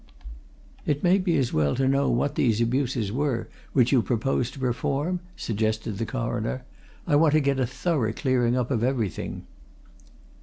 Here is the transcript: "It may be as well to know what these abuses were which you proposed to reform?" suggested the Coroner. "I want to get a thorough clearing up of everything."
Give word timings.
"It 0.83 1.03
may 1.03 1.19
be 1.19 1.37
as 1.37 1.53
well 1.53 1.75
to 1.75 1.87
know 1.87 2.09
what 2.09 2.33
these 2.33 2.59
abuses 2.59 3.11
were 3.11 3.47
which 3.73 3.91
you 3.91 4.01
proposed 4.01 4.55
to 4.55 4.59
reform?" 4.59 5.19
suggested 5.35 5.99
the 5.99 6.07
Coroner. 6.07 6.63
"I 7.05 7.15
want 7.15 7.33
to 7.33 7.39
get 7.39 7.59
a 7.59 7.67
thorough 7.67 8.11
clearing 8.11 8.57
up 8.57 8.71
of 8.71 8.83
everything." 8.83 9.45